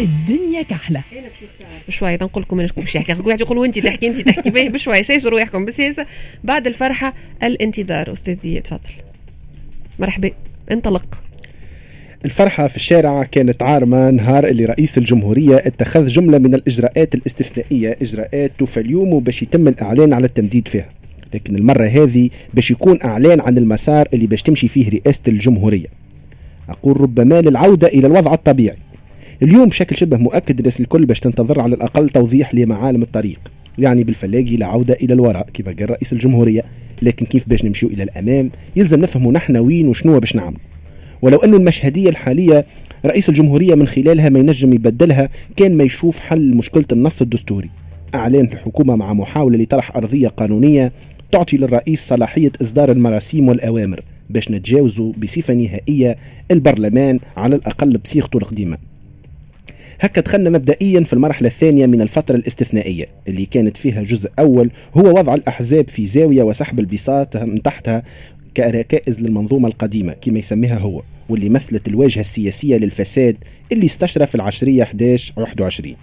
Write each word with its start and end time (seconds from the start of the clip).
الدنيا 0.00 0.62
كحلة. 0.62 1.02
بشوي 1.88 2.16
تنقول 2.16 2.42
لكم 2.42 2.58
أنا 2.58 2.68
شكون 2.68 2.84
باش 2.84 2.94
يحكي. 2.94 3.22
واحد 3.22 3.40
يقولوا 3.40 3.66
انت 3.66 3.78
تحكي 3.78 4.06
انت 4.06 4.20
تحكي 4.20 4.50
به 4.50 4.68
بشوي 4.68 5.02
سيسوا 5.02 5.30
روحكم 5.30 5.64
بالسياسة. 5.64 6.06
بعد 6.44 6.66
الفرحة 6.66 7.14
الانتظار 7.42 8.12
أستاذ 8.12 8.60
تفضل 8.60 8.90
مرحبا 9.98 10.30
انطلق. 10.72 11.22
الفرحة 12.24 12.68
في 12.68 12.76
الشارع 12.76 13.24
كانت 13.24 13.62
عارمة. 13.62 14.10
نهار 14.10 14.46
اللي 14.46 14.64
رئيس 14.64 14.98
الجمهورية 14.98 15.56
اتخذ 15.56 16.06
جملة 16.06 16.38
من 16.38 16.54
الإجراءات 16.54 17.14
الاستثنائية 17.14 17.96
إجراءات 18.02 18.52
توفى 18.58 18.80
اليوم 18.80 19.12
وباش 19.12 19.42
يتم 19.42 19.68
الإعلان 19.68 20.12
على 20.12 20.26
التمديد 20.26 20.68
فيها. 20.68 20.88
لكن 21.34 21.56
المرة 21.56 21.86
هذه 21.86 22.30
باش 22.54 22.70
يكون 22.70 22.98
إعلان 23.04 23.40
عن 23.40 23.58
المسار 23.58 24.08
اللي 24.14 24.26
باش 24.26 24.42
تمشي 24.42 24.68
فيه 24.68 24.90
رئاسة 24.90 25.22
الجمهورية. 25.28 25.86
أقول 26.68 27.00
ربما 27.00 27.40
للعودة 27.40 27.88
إلى 27.88 28.06
الوضع 28.06 28.34
الطبيعي. 28.34 28.76
اليوم 29.42 29.68
بشكل 29.68 29.96
شبه 29.96 30.16
مؤكد 30.16 30.58
الناس 30.58 30.80
الكل 30.80 31.06
باش 31.06 31.20
تنتظر 31.20 31.60
على 31.60 31.74
الأقل 31.74 32.08
توضيح 32.08 32.54
لمعالم 32.54 33.02
الطريق 33.02 33.40
يعني 33.78 34.04
بالفلاقي 34.04 34.56
لعودة 34.56 34.94
إلى 34.94 35.14
الوراء 35.14 35.48
كما 35.54 35.74
قال 35.78 35.90
رئيس 35.90 36.12
الجمهورية. 36.12 36.64
لكن 37.02 37.26
كيف 37.26 37.48
باش 37.48 37.64
نمشيو 37.64 37.88
إلى 37.88 38.02
الأمام؟ 38.02 38.50
يلزم 38.76 39.00
نفهموا 39.00 39.32
نحن 39.32 39.56
وين 39.56 39.88
وشنو 39.88 40.20
باش 40.20 40.36
نعمل 40.36 40.56
ولو 41.22 41.38
أن 41.38 41.54
المشهدية 41.54 42.08
الحالية 42.08 42.64
رئيس 43.06 43.28
الجمهورية 43.28 43.74
من 43.74 43.86
خلالها 43.86 44.28
ما 44.28 44.38
ينجم 44.38 44.72
يبدلها 44.72 45.28
كان 45.56 45.76
ما 45.76 45.84
يشوف 45.84 46.18
حل 46.18 46.54
مشكلة 46.56 46.84
النص 46.92 47.22
الدستوري. 47.22 47.70
أعلان 48.14 48.44
الحكومة 48.44 48.96
مع 48.96 49.12
محاولة 49.12 49.58
لطرح 49.58 49.96
أرضية 49.96 50.28
قانونية 50.28 50.92
تعطي 51.32 51.56
للرئيس 51.56 52.06
صلاحية 52.06 52.52
إصدار 52.62 52.90
المراسيم 52.90 53.48
والأوامر 53.48 54.00
باش 54.30 54.50
نتجاوزوا 54.50 55.12
بصفة 55.22 55.54
نهائية 55.54 56.16
البرلمان 56.50 57.18
على 57.36 57.56
الأقل 57.56 57.98
بصيغته 57.98 58.36
القديمة. 58.36 58.78
هكا 60.00 60.20
دخلنا 60.20 60.50
مبدئيا 60.50 61.00
في 61.00 61.12
المرحلة 61.12 61.48
الثانية 61.48 61.86
من 61.86 62.00
الفترة 62.00 62.36
الاستثنائية 62.36 63.06
اللي 63.28 63.46
كانت 63.46 63.76
فيها 63.76 64.02
جزء 64.02 64.30
أول 64.38 64.70
هو 64.94 65.18
وضع 65.18 65.34
الأحزاب 65.34 65.88
في 65.88 66.06
زاوية 66.06 66.42
وسحب 66.42 66.80
البساط 66.80 67.36
من 67.36 67.62
تحتها 67.62 68.02
كركائز 68.56 69.20
للمنظومة 69.20 69.68
القديمة 69.68 70.12
كما 70.12 70.38
يسميها 70.38 70.78
هو 70.78 71.02
واللي 71.28 71.48
مثلت 71.48 71.88
الواجهة 71.88 72.20
السياسية 72.20 72.76
للفساد 72.76 73.36
اللي 73.72 73.86
استشرى 73.86 74.26
في 74.26 74.34
العشرية 74.34 74.82
11 74.82 75.32
21 75.36 75.94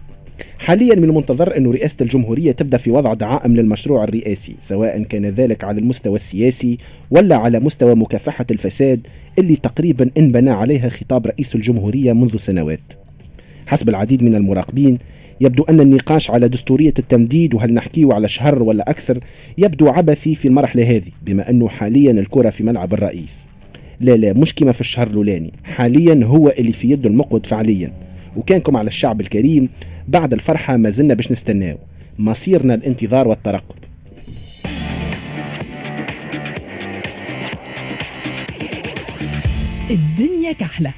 حاليا 0.58 0.96
من 0.96 1.04
المنتظر 1.04 1.58
أن 1.58 1.72
رئاسة 1.72 1.98
الجمهورية 2.02 2.52
تبدأ 2.52 2.78
في 2.78 2.92
وضع 2.92 3.14
دعائم 3.14 3.56
للمشروع 3.56 4.04
الرئاسي 4.04 4.56
سواء 4.60 5.04
كان 5.04 5.26
ذلك 5.26 5.64
على 5.64 5.80
المستوى 5.80 6.16
السياسي 6.16 6.78
ولا 7.12 7.36
على 7.36 7.60
مستوى 7.60 7.96
مكافحة 7.96 8.46
الفساد 8.52 9.08
اللي 9.40 9.56
تقريبا 9.56 10.10
انبنى 10.18 10.50
عليها 10.50 10.90
خطاب 10.90 11.28
رئيس 11.28 11.56
الجمهورية 11.56 12.14
منذ 12.14 12.38
سنوات. 12.38 13.03
حسب 13.74 13.90
العديد 13.90 14.24
من 14.24 14.36
المراقبين. 14.36 14.98
يبدو 15.42 15.64
أن 15.64 15.80
النقاش 15.80 16.32
على 16.32 16.48
دستورية 16.48 16.94
التمديد 17.00 17.54
وهل 17.54 17.74
نحكيه 17.74 18.14
على 18.14 18.28
شهر 18.28 18.64
ولا 18.64 18.90
أكثر 18.90 19.20
يبدو 19.58 19.88
عبثي 19.90 20.36
في 20.36 20.48
المرحلة 20.48 20.84
هذه 20.84 21.12
بما 21.26 21.50
أنه 21.50 21.70
حاليا 21.70 22.12
الكرة 22.12 22.50
في 22.50 22.64
ملعب 22.64 22.94
الرئيس. 22.94 23.48
لا 24.00 24.18
لا 24.18 24.34
مش 24.34 24.56
كما 24.56 24.72
في 24.72 24.82
الشهر 24.82 25.08
الأولاني. 25.08 25.54
حاليا 25.64 26.26
هو 26.26 26.50
اللي 26.50 26.74
في 26.74 26.92
يده 26.92 27.10
المقود 27.10 27.46
فعليا. 27.46 27.92
وكانكم 28.38 28.78
على 28.78 28.88
الشعب 28.88 29.22
الكريم 29.22 29.70
بعد 30.08 30.34
الفرحة 30.34 30.78
ما 30.78 30.90
زلنا 30.90 31.14
باش 31.14 31.32
نستناو. 31.32 31.78
مصيرنا 32.20 32.74
الانتظار 32.74 33.28
والترقب. 33.28 33.76
الدنيا 39.92 40.52
كحلة. 40.52 40.94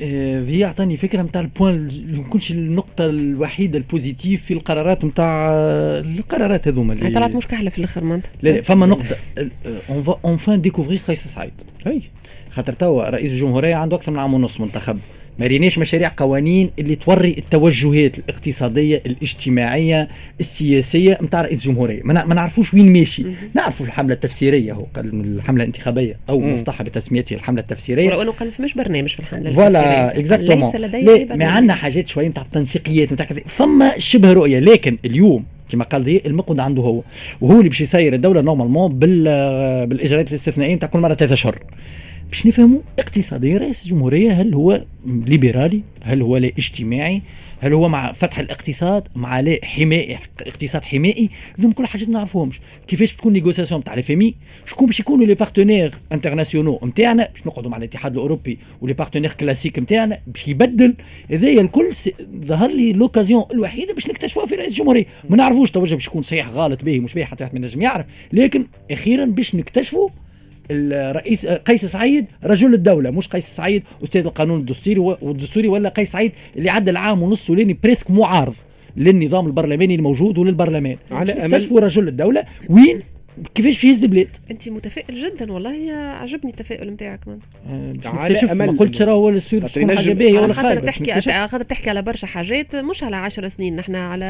هي 0.00 0.64
اعطاني 0.64 0.96
فكرة 0.96 1.22
نتاع 1.22 1.40
ال 1.40 1.48
point 1.48 1.88
يكونش 2.08 2.50
النقطة 2.50 3.06
الوحيدة 3.06 3.78
ال 3.78 3.85
positive 3.85 4.44
في 4.44 4.54
القرارات 4.54 5.04
نتاع 5.04 5.50
القرارات 6.00 6.68
هذوما 6.68 6.92
اللي 6.92 7.10
طلعت 7.10 7.36
مش 7.36 7.46
كحلة 7.46 7.70
في 7.70 7.78
الأخر 7.78 8.04
مانت 8.04 8.26
لا 8.42 8.50
لا 8.50 8.62
فما 8.62 8.86
نقطة. 8.86 9.16
on 9.90 10.02
va 10.02 10.18
enfin 10.24 10.60
découvrir 10.60 10.96
قيس 10.96 11.28
سعيد 11.28 11.52
أي. 11.86 12.02
خاطر 12.50 12.72
توا 12.72 13.10
رئيس 13.10 13.32
الجمهورية 13.32 13.74
عنده 13.74 13.96
أكثر 13.96 14.12
من 14.12 14.18
عام 14.18 14.34
ونص 14.34 14.60
منتخب. 14.60 14.98
ما 15.38 15.46
ريناش 15.46 15.78
مشاريع 15.78 16.10
قوانين 16.16 16.70
اللي 16.78 16.94
توري 16.94 17.34
التوجهات 17.38 18.18
الاقتصادية 18.18 19.02
الاجتماعية 19.06 20.08
السياسية 20.40 21.18
نتاع 21.22 21.42
رئيس 21.42 21.58
الجمهورية. 21.58 22.02
ما 22.02 22.34
نعرفوش 22.34 22.74
وين 22.74 22.92
ماشي. 22.92 23.24
نعرفوا 23.54 23.86
الحملة 23.86 24.14
التفسيرية 24.14 24.72
هو 24.72 24.86
قال 24.96 25.14
من 25.14 25.24
الحملة 25.24 25.62
الانتخابية 25.62 26.16
أو 26.28 26.40
مصطلح 26.40 26.82
بتسميته 26.82 27.34
الحملة 27.34 27.60
التفسيرية. 27.60 28.08
ولو 28.08 28.22
أنه 28.22 28.32
قال 28.32 28.52
فماش 28.52 28.74
برنامج 28.74 29.08
في 29.08 29.20
الحملة 29.20 29.52
voilà 29.52 30.18
exactement 30.18 30.72
ليس 30.72 30.76
لديه 30.76 31.34
ما 31.34 31.44
عندنا 31.44 31.74
حاجات 31.74 32.08
شوية 32.08 32.28
نتاع 32.28 32.42
التنسيقيات 32.42 33.12
نتاع 33.12 33.26
كذا. 33.26 33.40
فما 33.46 33.98
شبه 33.98 34.32
رؤية. 34.32 34.58
لكن 34.58 34.98
اليوم 35.04 35.44
كما 35.68 35.84
قال 35.84 36.02
ذي 36.02 36.22
المقود 36.26 36.60
عنده 36.60 36.82
هو. 36.82 37.02
وهو 37.40 37.58
اللي 37.58 37.68
باش 37.68 37.80
يسير 37.80 38.14
الدولة 38.14 38.40
normalement 38.40 38.98
بالإجراءات 38.98 40.28
الاستثنائية 40.28 40.74
نتاع 40.74 40.88
كل 40.88 40.98
مرة 40.98 41.14
ثلاثة 41.14 41.34
اشهر 41.34 41.58
باش 42.34 42.46
نفهموا 42.46 42.80
اقتصاديا 42.98 43.58
رئيس 43.58 43.84
الجمهورية 43.84 44.32
هل 44.32 44.54
هو 44.54 44.84
ليبرالي؟ 45.06 45.82
هل 46.02 46.22
هو 46.22 46.36
لا 46.36 46.48
اجتماعي؟ 46.58 47.22
هل 47.60 47.72
هو 47.72 47.88
مع 47.88 48.12
فتح 48.12 48.38
الاقتصاد؟ 48.38 49.08
مع 49.16 49.40
لا 49.40 49.58
حماية 49.64 50.20
اقتصاد 50.40 50.84
حمائي؟ 50.84 51.30
هذوم 51.58 51.72
كل 51.72 51.86
حاجات 51.86 52.08
ما 52.08 52.14
نعرفوهمش 52.14 52.60
كيفاش 52.88 53.12
تكون 53.12 53.32
négociations 53.32 53.84
تاع 53.84 54.00
فامي 54.00 54.34
شكون 54.66 54.86
باش 54.86 55.00
يكونوا 55.00 55.26
les 55.26 55.34
partenaires 55.34 55.94
internationaux 56.12 56.80
نتاعنا 56.84 57.28
باش 57.32 57.46
نقعدوا 57.46 57.70
مع 57.70 57.76
الاتحاد 57.76 58.12
الأوروبي 58.12 58.58
و 58.80 58.83
les 58.83 58.92
partenaires 58.92 59.32
classiques 59.32 59.78
نتاعنا 59.78 60.18
باش 60.26 60.48
يبدل. 60.48 60.94
هذايا 61.30 61.60
الكل 61.60 61.90
ظهر 62.46 62.70
لي 62.70 62.92
l'occasion 62.92 63.44
الوحيدة 63.52 63.94
باش 63.94 64.08
نكتشفوها 64.08 64.46
في 64.46 64.54
رئيس 64.54 64.72
الجمهورية. 64.72 65.06
ما 65.30 65.36
نعرفوش 65.36 65.70
توجه 65.70 65.94
باش 65.94 66.06
يكون 66.06 66.22
صحيح 66.22 66.48
غلط 66.48 66.84
به 66.84 67.00
مش 67.00 67.14
به 67.14 67.24
حتى 67.24 67.44
واحد 67.44 67.54
ما 67.54 67.60
ينجم 67.60 67.82
يعرف. 67.82 68.06
لكن 68.32 68.66
أخيرا 68.90 69.24
باش 69.24 69.54
نكتشفوا 69.54 70.08
الرئيس 70.70 71.46
قيس 71.46 71.84
سعيد 71.84 72.26
رجل 72.44 72.74
الدولة 72.74 73.10
مش 73.10 73.28
قيس 73.28 73.46
سعيد 73.46 73.82
أستاذ 74.04 74.24
القانون 74.24 74.60
الدستوري 74.60 74.98
والدستوري 74.98 75.68
ولا 75.68 75.88
قيس 75.88 76.12
سعيد 76.12 76.32
اللي 76.56 76.70
عدى 76.70 76.90
العام 76.90 77.22
ونص 77.22 77.50
ولاني 77.50 77.78
presque 77.82 78.10
معارض 78.10 78.54
للنظام 78.96 79.46
البرلماني 79.46 79.94
الموجود 79.94 80.38
وللبرلمان. 80.38 80.96
على 81.10 81.32
امل 81.32 81.82
رجل 81.82 82.08
الدولة؟ 82.08 82.44
وين؟ 82.70 83.00
كيفاش 83.54 83.84
يهز 83.84 84.04
البلاد 84.04 84.28
أنت 84.50 84.68
متفائل 84.68 85.22
جدا 85.22 85.52
والله 85.52 85.92
عجبني 85.92 86.50
التفاؤل 86.50 86.90
نتاعك 86.90 87.20
من. 87.28 87.38
على 88.04 88.38
امل 88.38 88.66
ما 88.66 88.78
قلتش 88.78 89.02
راهو 89.02 89.28
السير 89.28 89.68
حاجة 89.68 90.12
باهيه 90.12 90.40
ولا 90.40 90.52
خاطر 90.52 90.80
تحكي 90.80 91.20
خاطر 91.20 91.62
تحكي 91.62 91.90
على 91.90 92.02
برشا 92.02 92.26
حاجات 92.26 92.76
مش 92.76 93.04
على 93.04 93.16
10 93.16 93.48
سنين. 93.48 93.76
نحن 93.76 93.94
على 93.94 94.24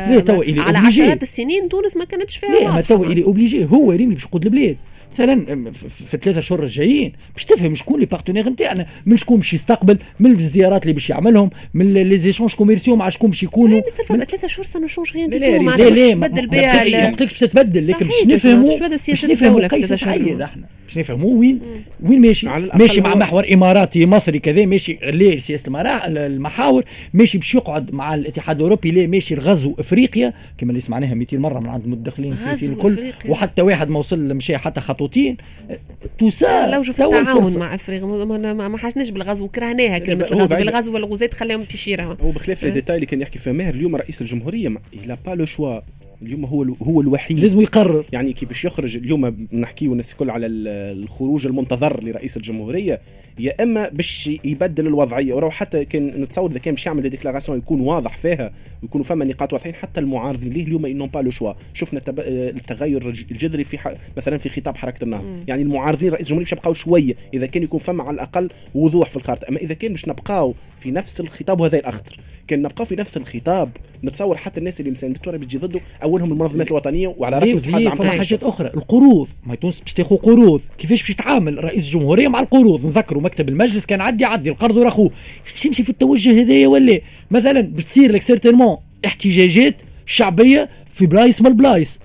على 0.59 0.79
عشرات 0.79 1.23
السنين 1.23 1.69
تونس 1.69 1.97
ما 1.97 2.05
كانتش 2.05 2.37
فيها 2.37 2.51
لا 2.51 2.73
ما 2.73 2.81
تو 2.81 3.05
اللي 3.05 3.25
obligé. 3.25 3.65
هو 3.65 3.93
اللي 3.93 4.07
باش 4.07 4.25
يقود 4.25 4.45
البلاد. 4.45 4.77
مثلا 5.21 5.73
في 5.73 6.15
الثلاثه 6.15 6.41
شهور 6.41 6.63
الجايين 6.63 7.13
باش 7.35 7.45
تفهم 7.45 7.75
شكون 7.75 8.01
les 8.01 8.07
partenaires 8.07 8.49
نتاعنا 8.49 8.87
من 9.07 9.17
شكون 9.17 9.37
باش 9.37 9.55
يستقبل 9.55 9.99
من 10.21 10.31
الزيارات 10.31 10.83
اللي 10.83 10.93
باش 10.93 11.11
يعملهم 11.11 11.51
من 11.75 11.95
les 11.95 12.19
échanges 12.19 12.55
commerciaux 12.55 12.97
مع 12.97 13.09
شكون 13.09 13.31
باش 13.31 13.43
يكونوا. 13.43 13.81
من 14.11 14.25
ثلاثة 14.25 14.49
شهور 14.49 14.67
ça 14.67 14.77
ne 14.77 14.87
change 14.87 15.13
rien 15.15 15.31
لا 15.31 15.37
لا 15.37 15.47
لا 15.77 16.85
لا 16.85 17.05
ما 17.05 17.11
قلتلكش 17.11 17.33
باش 17.33 17.41
تتبدل 17.41 17.89
لكن 17.89 18.07
باش 18.07 18.27
نفهموا 18.27 18.79
باش 18.89 19.25
نفهموا 19.25 19.67
كيف 19.67 20.01
سعيد 20.01 20.41
إحنا. 20.41 20.63
باش 20.95 20.99
نفهموا 20.99 21.39
وين 21.39 21.61
وين 22.03 22.21
ماشي؟ 22.21 22.49
ماشي 22.75 23.01
مع 23.01 23.15
محور 23.15 23.53
إماراتي 23.53 24.07
مصري 24.07 24.39
كذا 24.39 24.67
ماشي 24.67 24.99
ليه 25.03 25.39
سياسه 25.39 25.73
المحاور 26.07 26.85
ماشي 27.15 27.39
باش 27.39 27.55
يقعد 27.55 27.95
مع 27.95 28.15
الاتحاد 28.15 28.57
الأوروبي 28.57 28.91
ليه 28.91 29.07
ماشي 29.07 29.35
الغزو 29.35 29.75
إفريقيا 29.79 30.33
كما 30.59 30.71
اللي 30.71 30.81
سمعناها 30.81 31.15
200 31.15 31.39
مرة 31.39 31.59
من 31.59 31.69
عند 31.69 31.85
المدخلين 31.85 32.33
السياسيين 32.33 32.73
الكل. 32.73 33.13
وحتى 33.29 33.63
واحد 33.63 33.89
ما 33.89 33.99
وصل 33.99 34.35
مشى 34.35 34.57
حتى 34.57 34.81
خطوتين. 34.81 35.37
tout 36.19 36.53
ça 36.53 36.71
le 36.71 36.83
chef 36.83 37.01
التعاون 37.03 37.59
مع 37.59 37.75
إفريقيا 37.75 38.25
ما 38.55 38.79
حاجناش 38.79 39.11
بالغزو 39.11 39.49
كرهناها 39.49 39.99
كلمة 39.99 40.25
الغزو. 40.33 40.57
بالغزو 40.57 40.95
والغزاة 40.95 41.31
خليهم 41.35 41.65
في 41.65 41.77
شيره 41.77 42.17
هو 42.23 42.31
بخلاف 42.31 42.65
الديتاي 42.65 42.95
اللي 42.97 43.07
كان 43.07 43.21
يحكي 43.21 43.39
فيها 43.39 43.53
ماهر 43.53 43.75
اليوم 43.75 43.97
رئيس 43.97 44.21
الجمهورية 44.21 44.75
n'a 45.07 45.17
pas 45.27 45.31
le 45.31 45.47
choix 45.47 45.81
اليوم 46.27 46.45
هو 46.45 46.63
هو 46.83 47.01
الوحيد. 47.01 47.39
لازم 47.39 47.61
يقرر. 47.61 48.05
يعني 48.13 48.33
كي 48.33 48.47
باش 48.47 48.65
يخرج 48.65 48.97
اليوم 48.97 49.47
نحكيو 49.53 49.93
الناس 49.93 50.13
الكل 50.13 50.31
على 50.31 50.47
الخروج 50.47 51.47
المنتظر 51.47 52.05
لرئيس 52.05 52.37
الجمهورية. 52.37 53.01
يا 53.39 53.63
إما 53.63 53.89
باش 53.89 54.31
يبدل 54.45 54.87
الوضعيه 54.87 55.35
وراه 55.35 55.51
حتى 55.51 55.85
كان 55.85 56.07
نتصور 56.07 56.51
إذا 56.51 56.59
كان 56.59 56.75
باش 56.75 56.87
يعمل 56.87 57.11
déclaration 57.11 57.59
يكون 57.59 57.81
واضح 57.81 58.17
فيها 58.17 58.53
ويكونوا 58.83 59.05
فما 59.05 59.25
نقاط 59.25 59.53
واضحين 59.53 59.75
حتى 59.75 60.01
المعارضين 60.01 60.53
ليه 60.53 60.65
اليوم 60.65 60.87
انهم 60.87 61.09
pas 61.09 61.19
le 61.19 61.31
choix 61.31 61.53
شفنا 61.75 62.01
التغير 62.19 63.09
الجذري 63.09 63.65
في 63.65 63.97
مثلا 64.17 64.39
في 64.39 64.49
خطاب 64.49 64.77
حركة 64.77 65.05
النهضه 65.05 65.25
يعني 65.49 65.63
المعارضين 65.63 66.09
رئيس 66.09 66.27
الجمهورية 66.27 66.45
باش 66.45 66.53
يبقاو 66.53 66.75
شوية 66.75 67.15
إذا 67.35 67.47
كان 67.47 67.63
يكون 67.63 67.81
فما 67.81 68.03
على 68.03 68.15
الأقل 68.15 68.51
وضوح 68.75 69.11
في 69.11 69.17
الخارطة. 69.17 69.49
أما 69.49 69.59
إذا 69.59 69.75
كان 69.75 69.93
باش 69.93 70.09
نبقاو 70.09 70.55
في 70.81 70.91
نفس 70.91 71.21
الخطاب 71.21 71.61
وهذا 71.61 71.79
الأخطر. 71.79 72.17
كان 72.49 72.63
نبقاو 72.63 72.87
في 72.87 72.97
نفس 72.97 73.17
الخطاب 73.17 73.71
نتصور 74.05 74.37
حتى 74.37 74.61
الناس 74.61 74.81
اللي 74.81 74.91
مساندته 74.91 75.31
راه 75.31 75.37
بتجي 75.37 75.59
ضده 75.59 75.81
أولهم 76.03 76.33
المنظمات 76.33 76.71
الوطنية 76.71 77.15
وعلى 77.19 77.39
رأسهم 77.39 77.91
فما 77.91 78.11
حاجات 78.11 78.43
أخرى؟ 78.43 78.67
القروض. 78.75 79.29
ما 79.47 79.55
تونس 79.55 79.81
باش 79.81 79.95
تاخذ 79.95 80.17
قروض. 80.17 80.61
كيفاش 80.79 81.01
باش 81.01 81.11
يتعامل 81.11 81.65
رئيس 81.65 81.85
الجمهورية 81.87 82.29
مع 82.29 82.41
القروض؟ 82.41 82.87
نذكروا 82.87 83.23
مكتب 83.25 83.49
المجلس 83.49 83.87
كان 83.87 84.01
عدي 84.01 84.25
عدي 84.25 84.51
القرض 84.51 84.77
وراخوه 84.77 85.11
باش 85.53 85.67
يمشي 85.67 85.83
في 85.83 85.91
التوجه 85.91 86.43
هذايا 86.43 86.69
ولا؟ 86.69 87.01
مثلا 87.31 87.61
باش 87.61 87.85
تصير 87.85 88.13
لك 88.13 88.23
certainement 88.23 88.77
احتجاجات 89.07 89.75
شعبية 90.07 90.69
في 90.95 91.07
بلايص 91.07 91.43
من 91.43 91.47
البلايص 91.47 92.01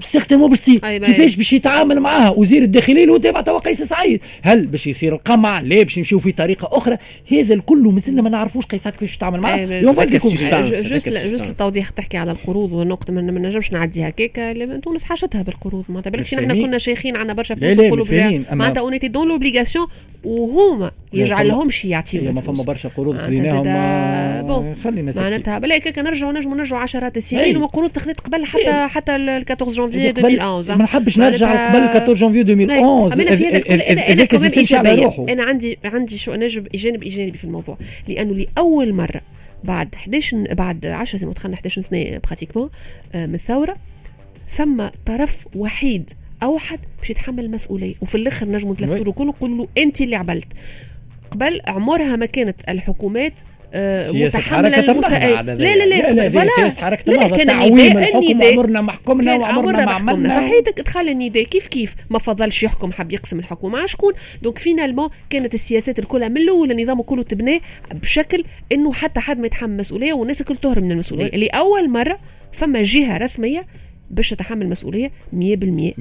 certainement 0.00 0.50
باش 0.50 0.60
تصير 0.60 0.78
كيفاش 0.78 1.36
باش 1.36 1.52
يتعامل 1.52 2.00
معاها؟ 2.00 2.30
وزير 2.30 2.62
الداخليه 2.62 3.02
اللي 3.02 3.12
هو 3.12 3.16
تابع 3.16 3.40
توا 3.40 3.58
قيس 3.58 3.82
سعيد. 3.82 4.20
هل 4.42 4.66
باش 4.66 4.86
يصير 4.86 5.14
القمع؟ 5.14 5.60
لا 5.60 5.82
باش 5.82 5.98
يمشيو 5.98 6.18
في 6.18 6.32
طريقة 6.32 6.68
أخرى. 6.72 6.96
هذا 7.32 7.54
الكل 7.54 7.82
مازلنا 7.82 8.22
ما 8.22 8.28
نعرفوش 8.28 8.64
قيس 8.64 8.82
سعيد 8.82 8.96
كيفاش 8.96 9.14
يتعامل 9.16 9.40
معاه 9.40 9.66
juste 9.80 11.08
juste 11.08 11.50
التوضيح 11.50 11.88
تحكي 11.88 12.16
على 12.16 12.30
القروض 12.32 12.72
ونقطه 12.72 13.12
ما 13.12 13.20
نجمش 13.20 13.72
نعدي 13.72 14.08
هكاك 14.08 14.56
تونس 14.82 15.04
حاجتها 15.04 15.42
بالقروض. 15.42 15.84
معناتها 15.88 16.10
بالكش 16.10 16.34
نحن 16.34 16.62
كنا 16.62 16.78
شيخين 16.78 17.16
عندنا 17.16 17.34
برشا 17.34 17.54
فلوس 17.54 17.78
نقولوا 17.78 18.06
معناتها 18.52 18.80
اونيتي 18.80 19.08
دون 19.08 19.28
لوبليغاسيون 19.28 19.86
وهما 20.24 20.90
يجعل 21.12 21.48
لهمش 21.48 21.84
يعطيو 21.84 22.32
ما 22.32 22.40
فما 22.40 22.62
برشا 22.62 22.88
قروض 22.88 23.16
خليناهم 23.16 23.62
بون. 24.46 24.74
خلينا 24.84 25.12
معناتها 25.16 25.58
بلا 25.58 25.76
هكاك 25.76 25.98
نرجعوا 25.98 26.32
نجموا 26.32 26.56
نرجعوا 26.56 26.80
عشرات 26.80 27.16
السنين 27.16 27.56
وقروض 27.56 27.90
تخذت 27.90 28.20
قبل 28.20 28.44
حتى 28.46 28.86
حتى 28.88 29.16
ال 29.16 29.28
14 29.28 29.73
جانفي 29.74 30.10
2011 30.10 30.78
ما 30.78 30.84
نحبش 30.84 31.18
نرجع 31.18 31.68
قبل 31.68 31.82
14 31.82 32.14
جانفي 32.14 32.40
2011 32.40 33.22
أنا 33.22 33.36
في 33.36 33.46
هذا 33.48 34.12
أنا 34.12 34.24
كمان 34.24 34.50
ايجابيه 34.50 35.26
أنا 35.28 35.44
عندي 35.44 35.78
عندي 35.84 36.18
شو 36.18 36.34
نجم 36.34 36.64
جانب 36.74 37.02
ايجابي 37.02 37.38
في 37.38 37.44
الموضوع 37.44 37.78
لأنه 38.08 38.34
لاول 38.34 38.92
مره 38.92 39.20
بعد 39.64 39.94
11 39.94 40.54
بعد 40.54 40.86
10 40.86 41.18
سنين 41.18 41.32
دخلنا 41.32 41.54
11 41.54 41.82
سنه 41.82 42.20
براتيكمون 42.24 42.70
من 43.14 43.34
الثوره 43.34 43.76
ثم 44.50 44.86
طرف 45.06 45.46
وحيد 45.56 46.10
اوحد 46.42 46.78
باش 47.00 47.10
يتحمل 47.10 47.44
المسؤوليه 47.44 47.94
وفي 48.00 48.14
الآخر 48.14 48.48
نجموا 48.48 48.74
نتلفتوا 48.74 49.04
له 49.04 49.12
كله 49.12 49.26
نقولوا 49.26 49.56
له 49.56 49.68
انت 49.82 50.00
اللي 50.00 50.16
عملت 50.16 50.48
قبل 51.30 51.60
عمرها 51.66 52.16
ما 52.16 52.26
كانت 52.26 52.56
الحكومات 52.68 53.32
متحمله 54.14 54.78
المساءلة 54.80 55.42
لا 55.42 55.54
لا 55.54 55.84
لا 55.84 56.12
لا 56.12 56.28
لا 56.28 56.48
سياسة 56.56 56.82
حركة 56.82 57.10
النهضة 57.10 57.36
كان 57.36 57.46
تعويم 57.46 57.98
الحكم 57.98 58.42
عمرنا 58.42 58.80
محكمنا 58.80 59.36
وعمرنا 59.36 59.84
ما 59.84 59.92
عملنا 59.92 60.28
صحيتك 60.28 60.80
دخل 60.80 61.08
النداء 61.08 61.42
كيف 61.42 61.66
كيف 61.66 61.94
ما 62.10 62.18
فضلش 62.18 62.62
يحكم 62.62 62.92
حب 62.92 63.12
يقسم 63.12 63.38
الحكم 63.38 63.72
مع 63.72 63.86
شكون 63.86 64.12
donc 64.42 64.58
finalement 64.58 65.08
كانت 65.30 65.54
السياسات 65.54 65.98
الكلها 65.98 66.28
من 66.28 66.36
الأول 66.36 66.70
النظام 66.70 67.02
كله 67.02 67.22
تبناه 67.22 67.60
بشكل 67.94 68.44
انه 68.72 68.92
حتى 68.92 69.20
حد 69.20 69.38
ما 69.38 69.46
يتحمل 69.46 69.76
مسؤوليه 69.76 70.12
والناس 70.12 70.40
الكل 70.40 70.56
تهرب 70.56 70.82
من 70.82 70.92
المسؤوليه 70.92 71.26
اللي 71.26 71.46
اول 71.46 71.90
مره 71.90 72.18
فما 72.52 72.82
جهه 72.82 73.16
رسميه 73.16 73.66
باش 74.10 74.30
تتحمل 74.30 74.62
المسؤوليه 74.62 75.08
100% 75.08 75.12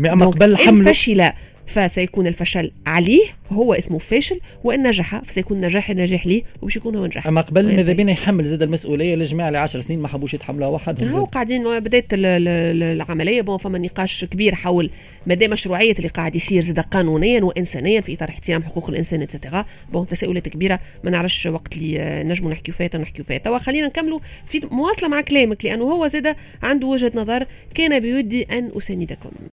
اما 0.07 0.25
قبل 0.25 0.57
حمله 0.57 0.91
فشل 0.91 1.31
فسيكون 1.65 2.27
الفشل 2.27 2.71
عليه 2.87 3.23
هو 3.51 3.73
اسمه 3.73 3.97
فاشل 3.97 4.39
وإن 4.63 4.87
نجح 4.87 5.23
فسيكون 5.23 5.61
نجاح 5.61 5.89
نجاح 5.89 6.27
ليه 6.27 6.41
وباش 6.61 6.75
يكون 6.75 6.95
هو 6.95 7.05
نجاح 7.05 7.27
أما 7.27 7.41
قبل 7.41 7.75
ماذا 7.75 7.93
بينا 7.93 8.11
يحمل 8.11 8.45
زاد 8.45 8.63
المسؤولية 8.63 9.15
للجماعه 9.15 9.47
اللي 9.47 9.59
10 9.59 9.81
سنين؟ 9.81 9.99
ما 9.99 10.07
حبوش 10.07 10.33
يتحملوها 10.33 10.69
وحدهم 10.69 11.09
هو 11.09 11.25
قاعدين 11.25 11.79
بدات 11.79 12.05
العملية 12.13 13.41
bon 13.41 13.57
فما 13.57 13.77
نقاش 13.77 14.25
كبير 14.25 14.55
حول 14.55 14.89
مدى 15.27 15.47
مشروعية 15.47 15.95
اللي 15.97 16.07
قاعد 16.07 16.35
يصير 16.35 16.61
زاد 16.61 16.79
قانونيا 16.79 17.43
وانسانيا 17.43 18.01
في 18.01 18.13
إطار 18.13 18.29
احترام 18.29 18.63
حقوق 18.63 18.89
الإنسان 18.89 19.21
اتسيتيرا 19.21 19.65
بون 19.93 20.07
تساؤلات 20.07 20.49
كبيرة 20.49 20.79
ما 21.03 21.11
نعرفش 21.11 21.45
وقت 21.45 21.77
اللي 21.77 22.23
نجموا 22.23 22.51
نحكيو 22.51 22.73
فيها 22.73 22.97
نحكيو 22.97 23.25
فيها. 23.25 23.37
توا 23.37 23.57
خلينا 23.57 23.87
نكملوا 23.87 24.19
في 24.45 24.61
مواصلة 24.71 25.09
مع 25.09 25.21
كلامك 25.21 25.65
لأنه 25.65 25.83
هو 25.83 26.07
زاد 26.07 26.35
عنده 26.63 26.87
وجهة 26.87 27.11
نظر 27.15 27.45
كان 27.75 27.99
بودي 27.99 28.43
أن 28.43 28.71
أساندكم. 28.77 29.31